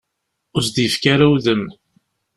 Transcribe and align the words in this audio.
Ur 0.55 0.61
as-d-yefki 0.63 1.07
ara 1.13 1.25
udem. 1.33 1.63